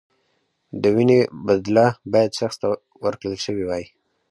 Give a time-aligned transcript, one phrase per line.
[0.81, 2.67] د وینې بدله باید شخص ته
[3.05, 3.83] ورکړل شوې وای.